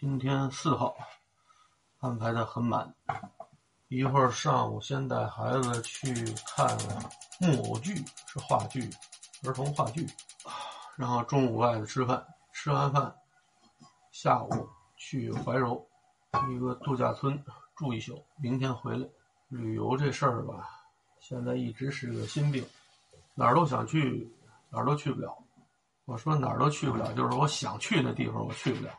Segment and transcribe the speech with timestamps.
[0.00, 0.96] 今天四号，
[1.98, 2.94] 安排的很满。
[3.88, 6.14] 一会儿上午先带孩子去
[6.56, 6.74] 看
[7.38, 7.94] 木偶剧，
[8.26, 8.88] 是话剧，
[9.44, 10.06] 儿童话剧。
[10.96, 13.14] 然后中午外头吃饭，吃完饭，
[14.10, 14.66] 下午
[14.96, 15.86] 去怀柔
[16.48, 17.38] 一个度假村
[17.76, 19.06] 住一宿，明天回来。
[19.48, 20.66] 旅游这事儿吧，
[21.20, 22.66] 现在一直是个心病，
[23.34, 24.34] 哪儿都想去，
[24.70, 25.36] 哪儿都去不了。
[26.06, 28.90] 我说哪儿都去不了，就是我想去的地方我去不了。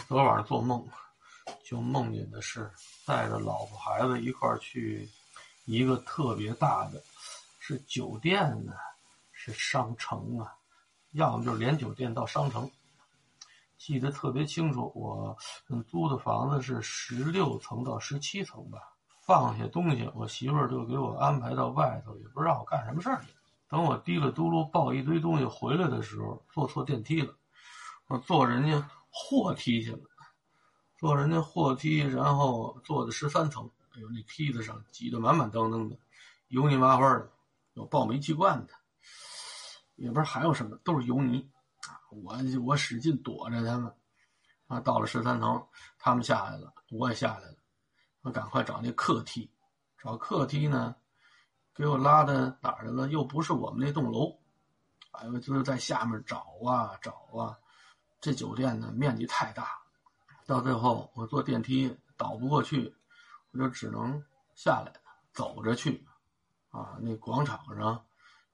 [0.00, 0.84] 昨晚上做梦，
[1.64, 2.68] 就梦见的是
[3.06, 5.08] 带着老婆孩子一块儿去
[5.66, 7.00] 一个特别大的，
[7.60, 8.72] 是酒店呢，
[9.30, 10.52] 是商城啊，
[11.12, 12.68] 要么就是连酒店到商城。
[13.78, 15.36] 记得特别清楚，我
[15.84, 18.78] 租的房子是十六层到十七层吧。
[19.24, 23.24] 放下东西，我媳妇儿就给我安排到外头，也不知道我干什么事儿。
[23.68, 27.32] 等我提了嘟噜抱一堆东西回来的时候，坐错电梯了，
[28.08, 28.90] 我坐人家。
[29.16, 30.00] 货梯去了，
[30.98, 33.70] 坐人家货梯，然后坐的十三层。
[33.92, 35.96] 哎呦，那梯子上挤得满满当当的，
[36.48, 37.30] 油泥麻花的，
[37.74, 38.74] 有爆煤气罐的，
[39.94, 41.48] 也不知道还有什么，都是油泥。
[42.10, 43.94] 我我使劲躲着他们。
[44.66, 45.64] 啊，到了十三层，
[45.98, 47.56] 他们下来了，我也下来了。
[48.22, 49.48] 我赶快找那客梯，
[49.96, 50.96] 找客梯呢，
[51.74, 53.06] 给我拉到哪儿去了？
[53.08, 54.36] 又不是我们那栋楼。
[55.12, 57.56] 哎呦，就是在下面找啊找啊。
[58.24, 59.68] 这酒店呢面积太大，
[60.46, 62.96] 到最后我坐电梯倒不过去，
[63.50, 64.18] 我就只能
[64.54, 64.90] 下来
[65.34, 66.02] 走着去。
[66.70, 68.02] 啊，那广场上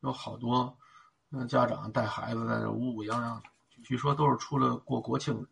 [0.00, 0.76] 有好多
[1.28, 3.42] 那家长带孩子在那乌乌泱泱的，
[3.84, 5.46] 据说都是出来过国庆。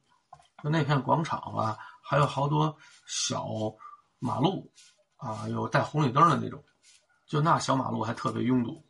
[0.65, 3.47] 就那片广场吧，还有好多小
[4.19, 4.69] 马路，
[5.19, 6.61] 啊，有带红绿灯的那种，
[7.29, 8.85] 就那小马路还特别拥堵，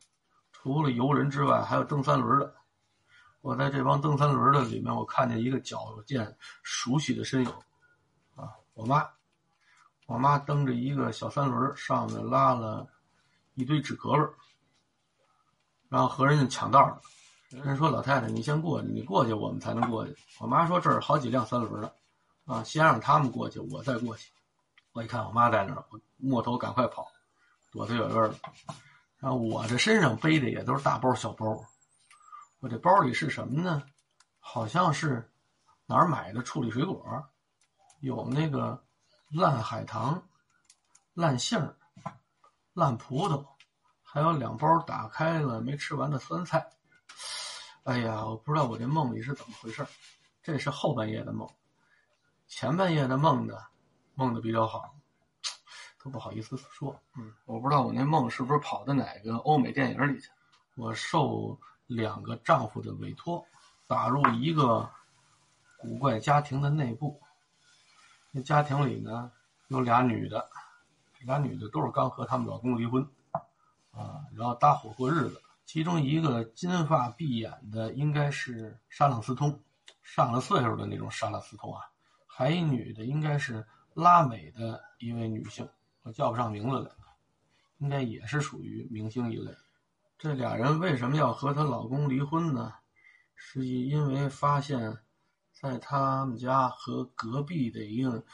[0.52, 2.54] 除了游人之外，还有蹬三轮的。
[3.48, 7.50] 我在这帮蹬三轮的里面，我看见一个脚见熟悉的身影，
[8.36, 9.08] 啊，我妈，
[10.04, 12.86] 我妈蹬着一个小三轮，上面拉了
[13.54, 14.30] 一堆纸壳子，
[15.88, 17.58] 然后和人家抢道呢。
[17.64, 21.90] 人说：“老太太，你先过去，你过去我们才能过去。”我妈说：“这儿好几辆三轮呢，
[22.44, 24.30] 啊，先让他们过去，我再过去。”
[24.92, 27.10] 我一看我妈在那儿，我摸头赶快跑，
[27.72, 28.34] 躲得远远的。
[29.16, 31.64] 然后我这身上背的也都是大包小包。
[32.60, 33.84] 我这包里是什么呢？
[34.40, 35.30] 好像是
[35.86, 37.24] 哪儿买的处理水果，
[38.00, 38.84] 有那个
[39.30, 40.20] 烂海棠、
[41.14, 41.72] 烂杏、
[42.72, 43.46] 烂葡萄，
[44.02, 46.68] 还有两包打开了没吃完的酸菜。
[47.84, 49.86] 哎呀，我不知道我这梦里是怎么回事
[50.42, 51.48] 这是后半夜的梦，
[52.48, 53.54] 前半夜的梦呢，
[54.14, 54.96] 梦的比较好，
[56.02, 57.00] 都不好意思说。
[57.16, 60.28] 嗯，我不知道我那梦是不是跑到哪个欧美电影里去，
[60.74, 61.56] 我受。
[61.88, 63.44] 两个丈夫的委托，
[63.88, 64.88] 打入一个
[65.78, 67.20] 古怪家庭的内部。
[68.30, 69.32] 那家庭里呢，
[69.68, 70.48] 有俩女的，
[71.22, 73.02] 俩女的都是刚和他们老公离婚，
[73.90, 75.42] 啊，然后搭伙过日子。
[75.64, 79.60] 其中一个金发碧眼的，应该是沙朗斯通，
[80.02, 81.82] 上了岁数的那种沙朗斯通啊。
[82.26, 85.68] 还一女的，应该是拉美的一位女性，
[86.02, 86.90] 我叫不上名字来，
[87.78, 89.54] 应该也是属于明星一类。
[90.18, 92.74] 这俩人为什么要和她老公离婚呢？
[93.36, 94.98] 是因为发现，
[95.52, 98.24] 在他们家和隔壁的一个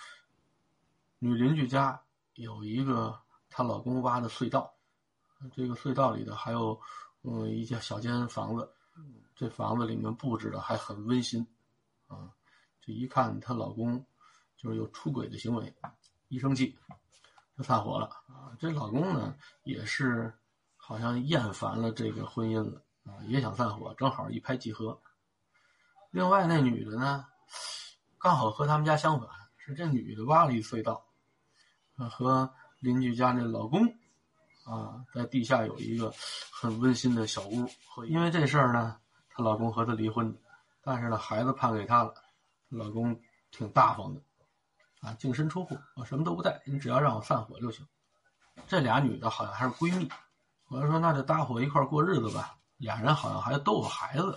[1.18, 2.02] 女邻居家
[2.36, 4.74] 有一个她老公挖的隧道，
[5.52, 6.80] 这个隧道里头还有
[7.20, 8.66] 嗯一间小间房子，
[9.36, 11.46] 这房子里面布置的还很温馨，
[12.06, 12.32] 啊，
[12.80, 14.02] 这一看她老公
[14.56, 15.70] 就是有出轨的行为，
[16.28, 16.74] 一生气
[17.58, 18.56] 就散伙了啊。
[18.58, 20.32] 这老公呢也是。
[20.86, 25.00] 好像厌烦了这个婚姻了啊，也想散伙，正好一拍即合。
[26.10, 27.24] 另外那女的呢，
[28.18, 31.06] 刚好和他们家相反，是这女的挖了一隧道，
[32.10, 33.86] 和邻居家那老公
[34.66, 36.12] 啊，在地下有一个
[36.52, 37.66] 很温馨的小屋。
[38.06, 40.38] 因为这事儿呢，她老公和她离婚，
[40.82, 42.12] 但是呢，孩子判给她了，
[42.68, 43.18] 老公
[43.50, 44.20] 挺大方的，
[45.00, 47.88] 啊，净身出户，我什么都不带，你只要让我散伙就行。
[48.66, 50.06] 这俩女的好像还是闺蜜。
[50.74, 52.56] 我就说那就搭伙一块过日子吧。
[52.78, 54.36] 俩人好像还都有孩子，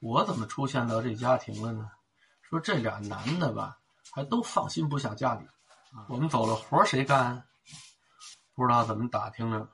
[0.00, 1.88] 我怎么出现到这家庭了呢？
[2.42, 3.78] 说这俩男的吧，
[4.10, 5.46] 还都放心不下家里。
[6.08, 7.40] 我们走了活谁干？
[8.56, 9.68] 不知道怎么打听着。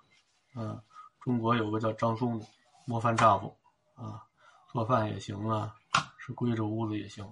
[0.54, 0.78] 嗯，
[1.18, 2.46] 中国有个叫张松的
[2.84, 3.56] 模范丈夫
[3.94, 4.22] 啊，
[4.70, 5.74] 做饭也行啊，
[6.18, 7.26] 是归着屋子也行，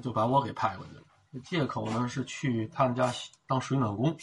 [0.00, 1.02] 就把我给派过去了。
[1.42, 3.12] 借口呢是去他们家
[3.48, 4.16] 当水暖工，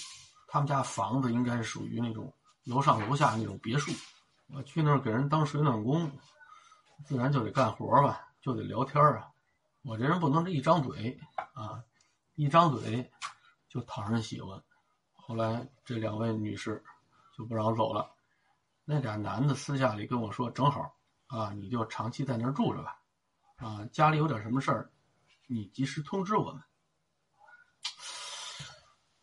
[0.47, 2.33] 他们家房子应该是属于那种。
[2.69, 3.91] 楼上楼下那种别墅，
[4.47, 6.11] 我去那儿给人当水暖工，
[7.03, 9.27] 自然就得干活吧，就得聊天啊。
[9.81, 11.19] 我这人不能是一张嘴
[11.53, 11.83] 啊，
[12.35, 13.11] 一张嘴
[13.67, 14.61] 就讨人喜欢。
[15.13, 16.83] 后来这两位女士
[17.35, 18.13] 就不让我走了。
[18.85, 20.95] 那俩男的私下里跟我说：“正好
[21.27, 23.01] 啊，你就长期在那儿住着吧，
[23.55, 24.91] 啊，家里有点什么事儿，
[25.47, 26.63] 你及时通知我们。”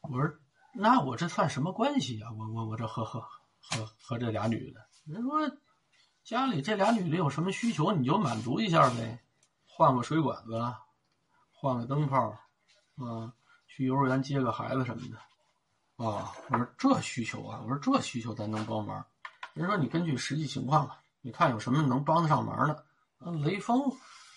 [0.03, 0.39] 我说
[0.79, 2.29] ：“那我这算什么关系呀？
[2.37, 3.21] 我我我这和和
[3.61, 5.51] 和和这俩女的，人说
[6.23, 9.21] 家里这俩女的有什么需求，你就满足一下呗，
[9.67, 10.75] 换个水管子，
[11.51, 12.29] 换个灯泡，
[12.97, 13.33] 啊，
[13.67, 15.17] 去幼儿园接个孩子什么的。”
[15.97, 19.03] 啊，我说这需求啊，我说这需求咱能帮忙。
[19.55, 22.85] 人说你根据实际情况吧，你看有什么能帮得上忙的。
[23.43, 23.81] 雷锋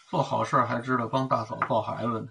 [0.10, 2.30] 做好事还知道帮大嫂抱孩子呢。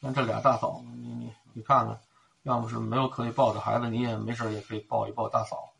[0.00, 2.00] 那这俩大嫂，你你你看看，
[2.48, 5.70] 要么是没有可以抱的孩子，你也没事也可以抱一抱大嫂。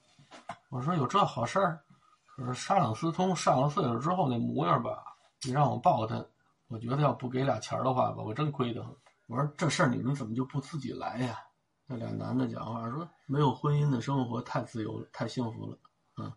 [0.69, 1.81] 我说有这好事儿，
[2.27, 5.03] 可是沙朗斯通上了岁数之后那模样吧，
[5.47, 6.23] 你让我抱他，
[6.69, 8.95] 我觉得要不给俩钱儿的话吧，我真亏得很。
[9.29, 11.39] 我说这事儿你们怎么就不自己来呀？
[11.87, 15.79] 那俩男的讲话说：“没有婚姻的生活太自由了，太幸福了，
[16.23, 16.37] 啊，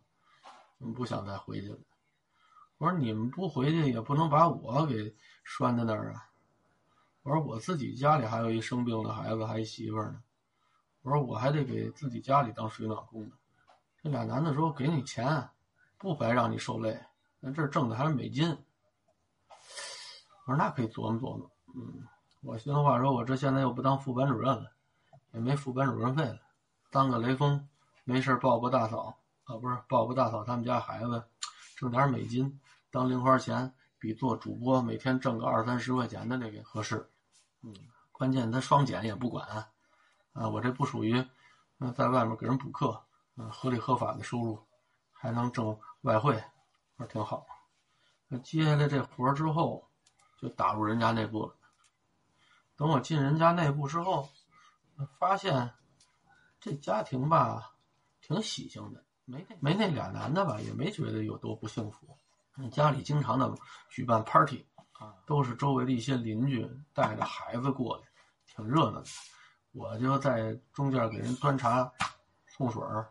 [0.95, 1.77] 不想再回去了。”
[2.79, 5.13] 我说：“你们不回去，也不能把我给
[5.43, 6.23] 拴在那儿啊。”
[7.23, 10.21] 我说：“我自己家里还有一生病的孩子，还一媳妇呢。
[11.01, 13.35] 我说我还得给自己家里当水暖工呢。”
[14.01, 15.49] 这俩男的说：“给你钱，
[15.97, 16.99] 不白让你受累，
[17.41, 18.49] 咱这挣的还是美金。”
[20.45, 22.07] 我说：“那可以琢磨琢磨。”嗯，
[22.41, 24.71] 我心里话说：“我这现在又不当副班主任了。”
[25.33, 26.37] 也没副班主任费了，
[26.89, 27.65] 当个雷锋，
[28.03, 31.23] 没事抱抱大嫂啊，不是抱抱大嫂他们家孩子，
[31.77, 32.59] 挣点美金
[32.89, 37.07] 当零花钱，比做主播每天挣个二三十块钱的那个合适。
[37.61, 37.73] 嗯，
[38.11, 39.47] 关键他双减也不管，
[40.33, 41.23] 啊，我这不属于，
[41.77, 43.01] 嗯，在外面给人补课，
[43.35, 44.59] 嗯，合理合法的收入，
[45.11, 46.43] 还能挣外汇，
[46.97, 47.45] 那挺好。
[48.27, 49.87] 那接下来这活儿之后，
[50.39, 51.55] 就打入人家内部了。
[52.75, 54.27] 等我进人家内部之后。
[55.17, 55.73] 发现
[56.59, 57.73] 这家庭吧，
[58.21, 62.15] 挺喜庆的，没那没那俩男的吧，也没觉得有多不幸福。
[62.71, 63.53] 家里经常的
[63.89, 68.03] 举办 party 啊，都是周围的一些邻居带着孩子过来，
[68.45, 69.07] 挺热闹的。
[69.71, 71.91] 我就在中间给人端茶
[72.47, 73.09] 送水儿，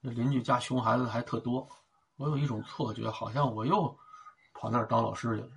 [0.00, 1.68] 那邻居家熊孩子还特多。
[2.16, 3.94] 我有一种错觉，好像我又
[4.54, 5.48] 跑那儿当老师去了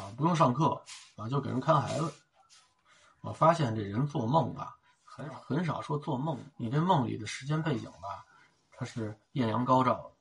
[0.00, 0.82] 啊，不用上课
[1.16, 2.12] 啊，就给人看孩子。
[3.20, 4.76] 我发现这人做梦吧。
[5.04, 8.26] 很少很少说做梦，你这梦里的时间背景吧，
[8.70, 10.12] 它是艳阳高照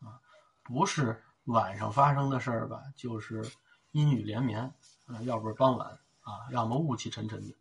[0.00, 0.18] 的，啊，
[0.64, 3.44] 不是晚上发生的事儿吧，就是
[3.90, 4.62] 阴雨连绵，
[5.06, 5.88] 啊，要不是傍晚，
[6.22, 7.54] 啊，要么雾气沉沉的，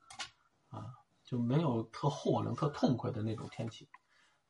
[0.70, 0.86] 啊，
[1.24, 3.88] 就没有特豁亮、特痛快的那种天气。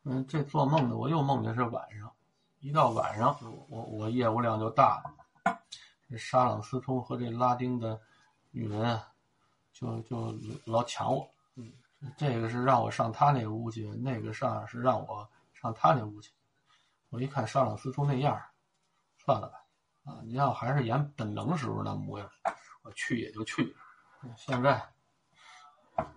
[0.03, 2.11] 嗯，这做梦的我又梦见是晚上，
[2.59, 3.37] 一到晚上，
[3.69, 5.01] 我我业务量就大
[5.43, 5.59] 了，
[6.09, 7.99] 这沙朗斯通和这拉丁的
[8.49, 9.13] 女人啊
[9.71, 10.35] 就就
[10.65, 11.29] 老抢我。
[12.17, 16.31] 这个是让我上他那个屋去，那个上是让我上他那屋去。
[17.09, 18.41] 我一看沙朗斯通那样
[19.23, 19.57] 算了吧。
[20.03, 22.27] 啊，你要还是演本能时候那模样，
[22.81, 23.75] 我去也就去。
[24.35, 24.83] 现在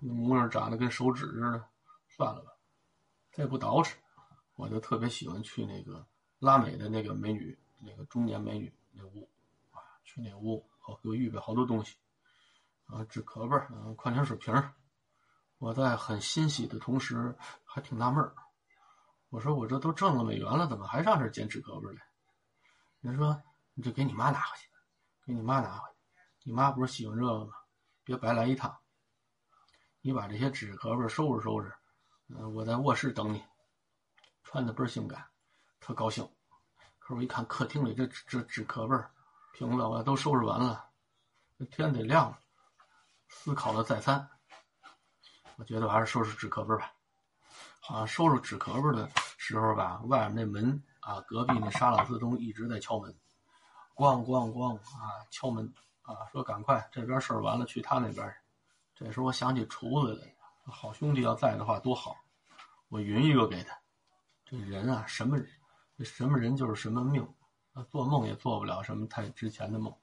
[0.00, 1.68] 那模样长得跟手指似的，
[2.08, 2.50] 算了吧。
[3.30, 3.92] 再不捯饬，
[4.54, 6.06] 我就特别喜欢去那个
[6.38, 9.28] 拉美的那个美女，那个中年美女那屋
[9.70, 11.96] 啊，去那屋，好给我预备好多东西
[12.86, 14.54] 啊，纸壳儿，嗯，矿泉水瓶。
[15.58, 18.34] 我在很欣喜的同时，还挺纳闷儿。
[19.28, 22.02] 我说：“我这都挣了美元了，怎么还上这捡纸壳儿来？”
[23.10, 23.38] 人说
[23.74, 24.66] ：“你就给你妈拿回去，
[25.26, 25.96] 给你妈拿回去。
[26.42, 27.52] 你妈不是喜欢这个吗？
[28.02, 28.74] 别白来一趟。
[30.00, 31.70] 你把这些纸壳儿收拾收拾，
[32.28, 33.44] 嗯，我在卧室等你。
[34.42, 35.22] 穿的倍儿性感，
[35.80, 36.24] 特高兴。
[36.98, 39.10] 可是我一看客厅里这这纸壳儿、
[39.52, 40.88] 瓶子，我都收拾完了，
[41.70, 42.38] 天得亮了。
[43.28, 44.26] 思考了再三。”
[45.56, 46.90] 我觉得我还是收拾纸壳儿吧。
[47.80, 49.06] 好像收拾纸壳儿的
[49.46, 53.14] 时候吧，外面那门啊，隔壁那沙朗斯通一直在敲门，
[53.94, 55.70] 咣咣咣啊，敲门
[56.00, 58.34] 啊，说赶快这边事儿完了，去他那边。
[58.94, 62.16] 这时候我想起厨子来了，好兄弟要在的话多好，
[62.88, 63.78] 我匀一个给他。
[64.46, 65.46] 这人啊，什么人，
[66.02, 67.28] 什么人就是什么命，
[67.90, 69.94] 做梦也做不了什么太值钱的梦。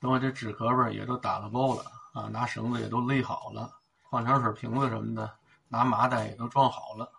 [0.00, 1.82] 等我这纸壳儿也都打了包了
[2.12, 3.72] 啊，拿绳子也都勒好了。
[4.10, 5.34] 矿泉水瓶子什么的，
[5.68, 7.10] 拿麻袋也都装好了。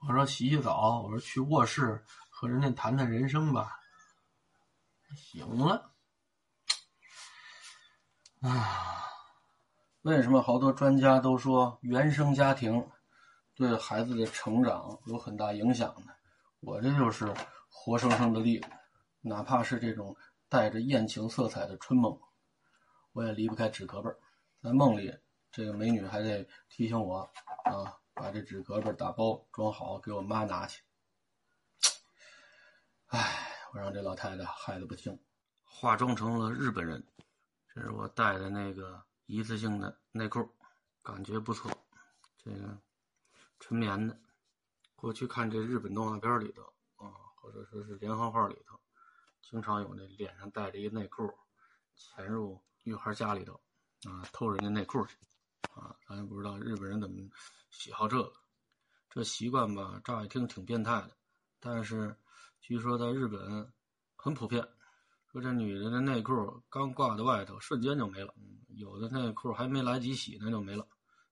[0.00, 3.78] 我说洗洗澡，我说去卧室和人家谈谈人生吧。
[5.14, 5.92] 行了。
[8.40, 9.04] 啊，
[10.02, 12.88] 为什么好多专家都说原生家庭
[13.54, 16.12] 对孩子的成长有很大影响呢？
[16.60, 17.32] 我这就是
[17.68, 18.68] 活生生的例子。
[19.20, 20.16] 哪怕是这种
[20.48, 22.18] 带着艳情色彩的春梦，
[23.12, 24.16] 我也离不开纸壳儿。
[24.62, 25.14] 在梦里。
[25.52, 27.28] 这个美女还得提醒我
[27.64, 30.82] 啊，把这纸壳子打包装好，给我妈拿去。
[33.06, 35.18] 唉，我让这老太太害得不轻，
[35.64, 37.02] 化妆成了日本人。
[37.72, 40.46] 这是我带的那个一次性的内裤，
[41.02, 41.72] 感觉不错，
[42.36, 42.78] 这个
[43.58, 44.20] 纯棉的。
[44.94, 46.62] 过去看这日本动画片里头
[46.96, 48.78] 啊，或者说是连环画里头，
[49.40, 51.32] 经常有那脸上带着一个内裤，
[51.94, 53.54] 潜入女孩家里头
[54.04, 55.16] 啊，偷人家内裤去
[55.74, 55.94] 啊。
[56.08, 57.16] 咱也不知道日本人怎么
[57.70, 58.32] 喜好这个，
[59.10, 61.10] 这习惯吧，乍一听挺变态的，
[61.58, 62.16] 但是
[62.60, 63.72] 据说在日本
[64.16, 64.66] 很普遍。
[65.26, 68.34] 说这女人的内裤刚挂在外头，瞬间就没了，
[68.70, 70.86] 有的内裤还没来及洗呢就没了。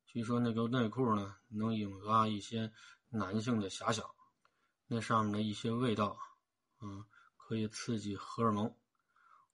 [0.07, 2.73] 据说那个内裤呢，能引发一些。
[3.11, 4.05] 男性的遐想，
[4.87, 6.15] 那上面的一些味道，
[6.83, 7.03] 嗯，
[7.39, 8.71] 可以刺激荷尔蒙。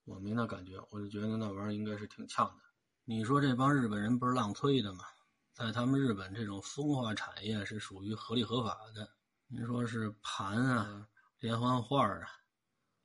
[0.02, 2.64] 我没那感觉，我就觉得那玩意儿应该是挺呛的。
[3.06, 5.04] 你说这帮日本人不是浪催的吗？
[5.52, 9.06] 在他们日本，这种风化产业是属于合理合法的。
[9.46, 11.06] 您说是盘啊、
[11.38, 12.26] 连环画啊，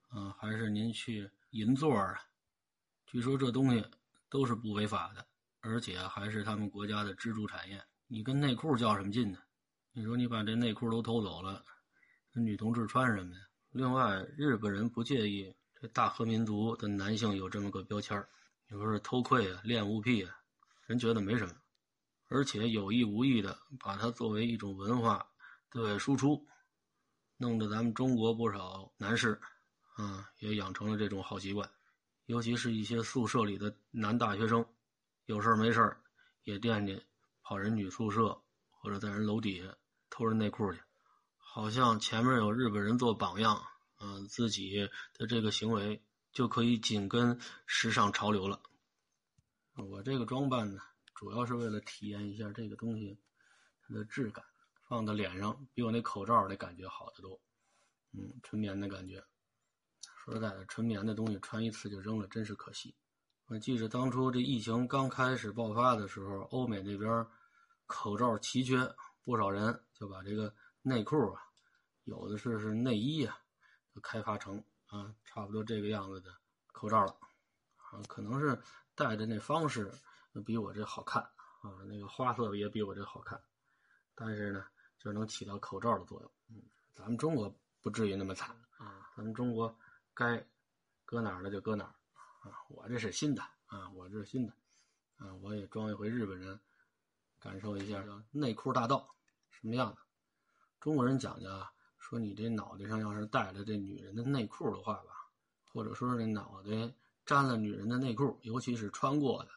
[0.07, 2.17] 啊，还是您去银座啊？
[3.07, 3.85] 据说这东西
[4.29, 5.27] 都是不违法的，
[5.59, 7.83] 而且还是他们国家的支柱产业。
[8.07, 9.39] 你跟内裤较什么劲呢？
[9.91, 11.61] 你说你把这内裤都偷走了，
[12.31, 13.41] 那女同志穿什么呀？
[13.71, 18.17] 另外，日本人不介意这大和民族的男性有这么个标签
[18.69, 20.35] 你说是偷窥啊、恋物癖啊，
[20.85, 21.55] 人觉得没什么，
[22.27, 25.27] 而且有意无意的把它作为一种文化
[25.71, 26.47] 对外输出，
[27.37, 29.39] 弄得咱们中国不少男士
[29.95, 31.69] 啊也养成了这种好习惯，
[32.27, 34.65] 尤其是一些宿舍里的男大学生，
[35.25, 35.97] 有事没事
[36.43, 37.03] 也惦记
[37.41, 38.41] 跑人女宿舍。
[38.81, 39.75] 或者在人楼底下
[40.09, 40.79] 偷人内裤去，
[41.35, 43.61] 好像前面有日本人做榜样，
[43.99, 46.01] 嗯，自己的这个行为
[46.39, 48.61] 就可以紧跟时尚潮流了。
[49.75, 50.79] 我这个装扮呢，
[51.13, 53.19] 主要是为了体验一下这个东西
[53.81, 54.41] 它的质感，
[54.87, 57.37] 放在脸上比我那口罩的感觉好得多。
[58.13, 59.21] 嗯，纯棉的感觉。
[60.23, 62.95] 说实在的，纯棉的东西穿一次就扔了，真是可惜。
[63.47, 67.27] 我记着当初这疫情刚开始爆发的时候，欧美那边。
[67.85, 68.77] 口罩奇缺，
[69.25, 71.41] 不少人就把这个内裤啊，
[72.05, 73.37] 有的是是内衣啊，
[74.01, 76.31] 开发成啊差不多这个样子的
[76.71, 77.15] 口罩了
[77.77, 78.61] 啊，可能是
[78.95, 79.91] 戴的那方式
[80.45, 81.21] 比我这好看
[81.61, 83.41] 啊，那个花色也比我这好看，
[84.13, 84.65] 但是呢，
[84.97, 86.31] 就能起到口罩的作用。
[86.49, 86.61] 嗯，
[86.93, 89.75] 咱们中国不至于那么惨啊，咱们中国
[90.13, 90.45] 该
[91.05, 91.93] 搁哪儿了就搁哪儿
[92.49, 94.53] 啊，我这是新的啊，我这是新的
[95.17, 96.59] 啊，我也装一回日本人。
[97.41, 99.15] 感受一下叫内裤大道
[99.49, 99.97] 什么样的？
[100.81, 105.29] 中国人讲究啊，说你这脑袋上要是戴了这女人的内裤的话吧，
[105.63, 106.93] 或者说是这脑袋
[107.25, 109.51] 沾了女人的内裤，尤其是穿过的，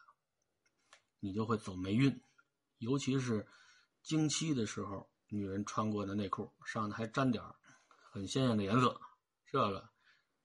[1.19, 2.21] 你就会走霉运。
[2.77, 3.47] 尤其是
[4.03, 7.43] 经期的时候，女人穿过的内裤上头还沾点
[7.87, 9.01] 很鲜艳的颜色，
[9.45, 9.89] 这个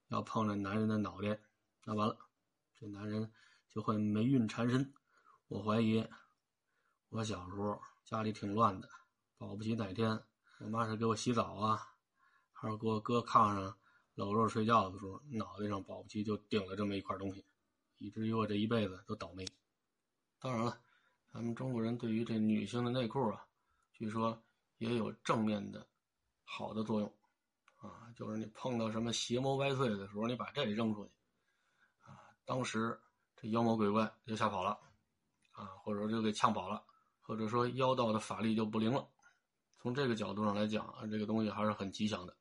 [0.07, 1.39] 要碰着男人的脑袋，
[1.85, 2.17] 那完了，
[2.77, 3.31] 这男人
[3.71, 4.95] 就会霉运缠身。
[5.49, 6.09] 我怀疑。
[7.11, 8.89] 我小时候家里挺乱的，
[9.39, 10.23] 保不齐哪天
[10.61, 11.95] 我妈是给我洗澡啊，
[12.53, 13.79] 还是给我搁炕上
[14.15, 17.45] 搂着睡觉的时候，脑袋上保不齐就顶了这么一块东西，
[17.99, 19.47] 以至于我这一辈子都倒霉。
[20.41, 20.81] 当然了，
[21.33, 23.47] 咱们中国人对于这女性的内裤啊，
[23.93, 24.43] 据说
[24.79, 25.87] 也有正面的
[26.43, 27.13] 好的作用
[27.77, 31.11] 啊，就是你碰到什么邪魔歪祟的时候，你把这扔出去
[32.01, 33.01] 啊，当时
[33.37, 34.79] 这妖魔鬼怪就吓跑了
[35.53, 36.85] 啊，或者说就给呛跑了。
[37.21, 39.07] 或者说妖道的法力就不灵了，
[39.81, 42.37] 从这个角度上来讲啊，这个东西还是很吉祥的。